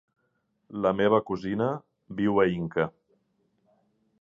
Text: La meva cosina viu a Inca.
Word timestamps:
La 0.85 0.91
meva 1.01 1.19
cosina 1.27 1.67
viu 2.21 2.41
a 2.45 2.49
Inca. 2.55 2.87